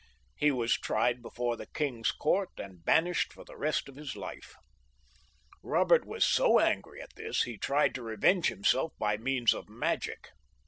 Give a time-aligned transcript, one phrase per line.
[0.35, 4.55] He was tried before the king's court, and banished for the rest of his life.
[5.63, 9.69] Eobert was so angry at this, that he tried to revenge himself by means of
[9.69, 10.31] magic.